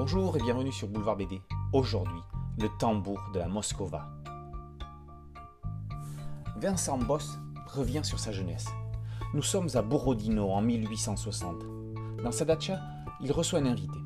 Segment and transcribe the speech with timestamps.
[0.00, 1.42] Bonjour et bienvenue sur Boulevard BD.
[1.72, 2.20] Aujourd'hui,
[2.56, 4.06] le tambour de la Moscova.
[6.56, 7.36] Vincent Boss
[7.66, 8.68] revient sur sa jeunesse.
[9.34, 11.64] Nous sommes à Borodino en 1860.
[12.22, 12.78] Dans sa dacha,
[13.20, 13.98] il reçoit un invité.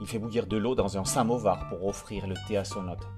[0.00, 3.08] Il fait bouillir de l'eau dans un samovar pour offrir le thé à son hôte.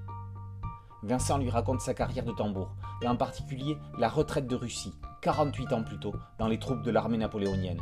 [1.04, 5.72] Vincent lui raconte sa carrière de tambour, et en particulier la retraite de Russie, 48
[5.72, 7.80] ans plus tôt, dans les troupes de l'armée napoléonienne.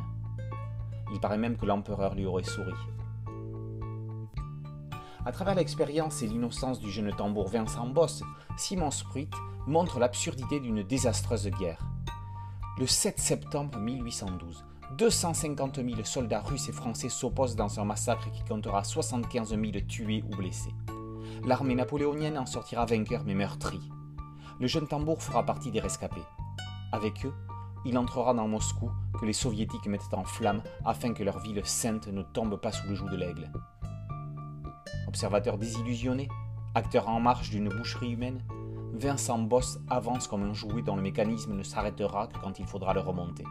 [1.12, 2.72] Il paraît même que l'empereur lui aurait souri.
[5.24, 8.24] À travers l'expérience et l'innocence du jeune tambour Vincent Boss,
[8.56, 9.28] Simon Spruit
[9.68, 11.78] montre l'absurdité d'une désastreuse guerre.
[12.76, 14.64] Le 7 septembre 1812,
[14.98, 20.24] 250 000 soldats russes et français s'opposent dans un massacre qui comptera 75 000 tués
[20.26, 20.74] ou blessés.
[21.44, 23.92] L'armée napoléonienne en sortira vainqueur mais meurtrie.
[24.58, 26.24] Le jeune tambour fera partie des rescapés.
[26.90, 27.34] Avec eux,
[27.84, 32.08] il entrera dans Moscou que les soviétiques mettent en flammes afin que leur ville sainte
[32.08, 33.52] ne tombe pas sous le joug de l'aigle.
[35.12, 36.26] Observateur désillusionné,
[36.74, 38.42] acteur en marche d'une boucherie humaine,
[38.94, 42.94] Vincent Boss avance comme un jouet dont le mécanisme ne s'arrêtera que quand il faudra
[42.94, 43.44] le remonter.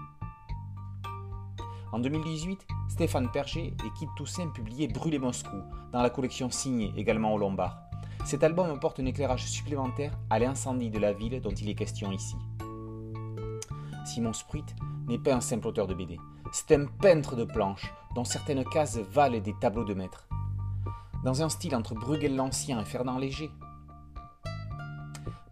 [1.91, 7.31] En 2018, Stéphane Perger et Kid Toussaint publiaient Brûler Moscou dans la collection signée également
[7.31, 7.77] au Lombard.
[8.25, 12.11] Cet album apporte un éclairage supplémentaire à l'incendie de la ville dont il est question
[12.11, 12.37] ici.
[14.05, 14.65] Simon Spruit
[15.07, 16.17] n'est pas un simple auteur de BD,
[16.51, 20.27] c'est un peintre de planches dont certaines cases valent des tableaux de maître
[21.23, 23.51] dans un style entre Bruegel l'Ancien et Fernand Léger.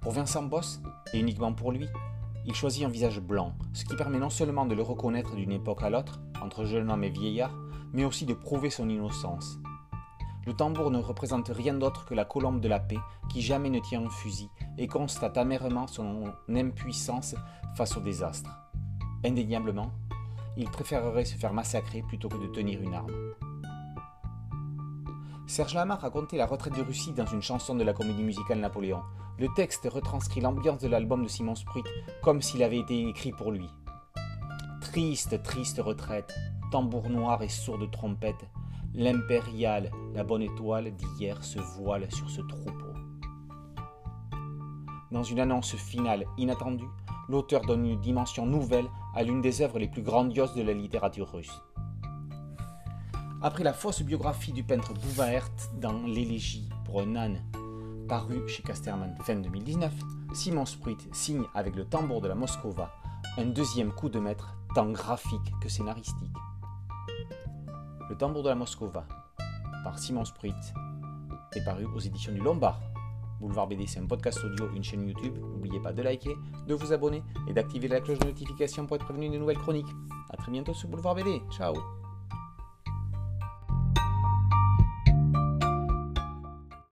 [0.02, 0.82] Pour Vincent Boss,
[1.14, 1.88] et uniquement pour lui,
[2.46, 5.84] il choisit un visage blanc, ce qui permet non seulement de le reconnaître d'une époque
[5.84, 7.54] à l'autre, entre jeune homme et vieillard,
[7.94, 9.60] mais aussi de prouver son innocence.
[10.48, 12.98] Le tambour ne représente rien d'autre que la colombe de la paix
[13.30, 17.36] qui jamais ne tient un fusil et constate amèrement son impuissance
[17.76, 18.50] face au désastre.
[19.24, 19.92] Indéniablement,
[20.58, 23.14] il préférerait se faire massacrer plutôt que de tenir une arme.
[25.50, 29.02] Serge Lama racontait la retraite de Russie dans une chanson de la comédie musicale Napoléon.
[29.40, 31.84] Le texte retranscrit l'ambiance de l'album de Simon Spruit
[32.22, 33.68] comme s'il avait été écrit pour lui.
[34.80, 36.32] Triste, triste retraite,
[36.72, 38.46] tambour noir et sourde trompette,
[38.94, 42.94] l'impériale, la bonne étoile d'hier se voile sur ce troupeau.
[45.12, 46.90] Dans une annonce finale inattendue,
[47.28, 51.32] l'auteur donne une dimension nouvelle à l'une des œuvres les plus grandioses de la littérature
[51.32, 51.60] russe.
[53.42, 57.42] Après la fausse biographie du peintre Bouvaert dans L'élégie pour un âne,
[58.10, 59.94] paru chez Casterman fin 2019,
[60.34, 62.92] Simon Spruit signe avec le tambour de la Moscova
[63.38, 66.34] un deuxième coup de maître tant graphique que scénaristique.
[68.10, 69.06] Le tambour de la Moscova
[69.86, 70.54] par Simon Spruit
[71.54, 72.82] est paru aux éditions du Lombard.
[73.40, 75.38] Boulevard BD, c'est un podcast audio, une chaîne YouTube.
[75.38, 76.36] N'oubliez pas de liker,
[76.68, 79.88] de vous abonner et d'activer la cloche de notification pour être prévenu des nouvelles chroniques.
[80.30, 81.42] A très bientôt sur Boulevard BD.
[81.52, 81.99] Ciao